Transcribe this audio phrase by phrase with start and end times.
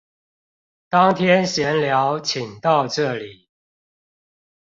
[0.89, 3.45] 當天閒聊請到這裡